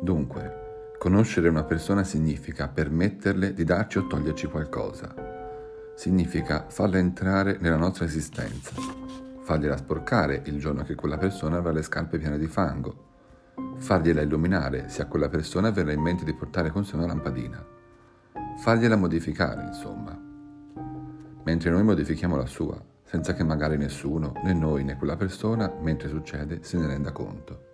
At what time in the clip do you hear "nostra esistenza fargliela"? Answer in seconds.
7.76-9.76